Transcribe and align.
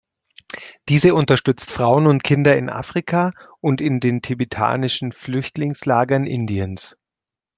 Diese 0.89 1.13
unterstützt 1.13 1.69
Frauen 1.69 2.07
und 2.07 2.23
Kinder 2.23 2.57
in 2.57 2.71
Afrika 2.71 3.33
und 3.59 3.81
in 3.81 3.99
den 3.99 4.23
tibetanischen 4.23 5.11
Flüchtlingslagern 5.11 6.25
Indiens. 6.25 6.97